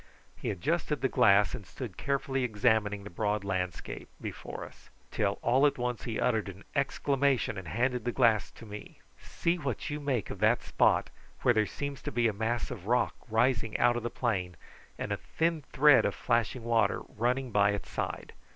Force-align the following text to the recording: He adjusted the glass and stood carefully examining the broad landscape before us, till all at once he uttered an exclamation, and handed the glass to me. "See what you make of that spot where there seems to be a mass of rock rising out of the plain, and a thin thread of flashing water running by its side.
He 0.35 0.49
adjusted 0.49 1.01
the 1.01 1.07
glass 1.07 1.53
and 1.53 1.63
stood 1.63 1.95
carefully 1.95 2.43
examining 2.43 3.03
the 3.03 3.11
broad 3.11 3.43
landscape 3.43 4.09
before 4.19 4.65
us, 4.65 4.89
till 5.11 5.37
all 5.43 5.67
at 5.67 5.77
once 5.77 6.05
he 6.05 6.19
uttered 6.19 6.49
an 6.49 6.63
exclamation, 6.73 7.55
and 7.55 7.67
handed 7.67 8.03
the 8.03 8.11
glass 8.11 8.49
to 8.53 8.65
me. 8.65 8.97
"See 9.19 9.59
what 9.59 9.91
you 9.91 9.99
make 9.99 10.31
of 10.31 10.39
that 10.39 10.63
spot 10.63 11.11
where 11.43 11.53
there 11.53 11.67
seems 11.67 12.01
to 12.01 12.11
be 12.11 12.27
a 12.27 12.33
mass 12.33 12.71
of 12.71 12.87
rock 12.87 13.13
rising 13.29 13.77
out 13.77 13.95
of 13.95 14.01
the 14.01 14.09
plain, 14.09 14.57
and 14.97 15.11
a 15.11 15.17
thin 15.17 15.61
thread 15.71 16.03
of 16.03 16.15
flashing 16.15 16.63
water 16.63 17.01
running 17.01 17.51
by 17.51 17.69
its 17.69 17.87
side. 17.91 18.33